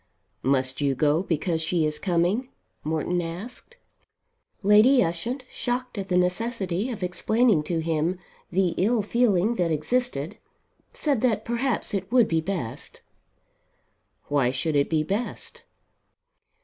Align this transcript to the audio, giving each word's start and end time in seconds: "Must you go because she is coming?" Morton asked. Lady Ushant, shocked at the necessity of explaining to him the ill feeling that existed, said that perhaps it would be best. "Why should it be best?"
"Must 0.41 0.81
you 0.81 0.95
go 0.95 1.21
because 1.21 1.61
she 1.61 1.85
is 1.85 1.99
coming?" 1.99 2.49
Morton 2.83 3.21
asked. 3.21 3.77
Lady 4.63 5.03
Ushant, 5.03 5.45
shocked 5.47 5.95
at 5.95 6.09
the 6.09 6.17
necessity 6.17 6.89
of 6.89 7.03
explaining 7.03 7.61
to 7.65 7.81
him 7.81 8.17
the 8.49 8.69
ill 8.77 9.03
feeling 9.03 9.53
that 9.57 9.69
existed, 9.69 10.39
said 10.91 11.21
that 11.21 11.45
perhaps 11.45 11.93
it 11.93 12.11
would 12.11 12.27
be 12.27 12.41
best. 12.41 13.01
"Why 14.25 14.49
should 14.49 14.75
it 14.75 14.89
be 14.89 15.03
best?" 15.03 15.61